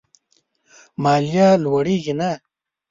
ماليه 1.03 1.49
لوړېږي 1.63 2.13
نه. 2.19 2.29